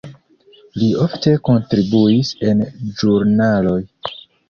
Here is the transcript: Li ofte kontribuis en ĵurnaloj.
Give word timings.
Li 0.77 0.87
ofte 1.03 1.35
kontribuis 1.51 2.35
en 2.51 2.67
ĵurnaloj. 2.83 3.81